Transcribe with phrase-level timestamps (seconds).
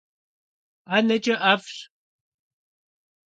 [0.91, 1.77] ӀэнэкӀэ ӀэфӀщ.